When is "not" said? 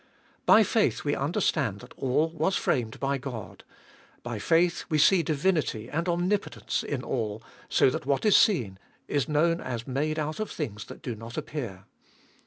11.13-11.37